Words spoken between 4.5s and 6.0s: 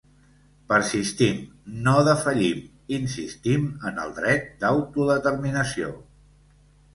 d’autodeterminació.